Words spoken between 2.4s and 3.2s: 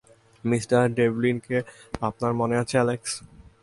আছে, অ্যালেক্স?